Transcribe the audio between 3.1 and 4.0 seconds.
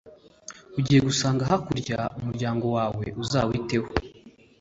uzawiteho